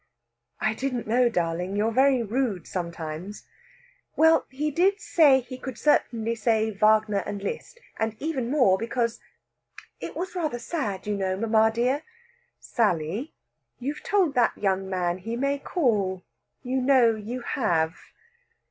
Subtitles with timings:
[0.59, 1.75] "I didn't know, darling.
[1.75, 3.43] You're very rude sometimes."
[4.15, 9.19] "Well, he said he could certainly say Wagner and Liszt, and even more, because
[9.99, 12.01] it was rather sad, you know, mamma dear"
[12.75, 13.35] "Sally,
[13.77, 16.23] you've told that young man he may call;
[16.63, 17.95] you know you have!"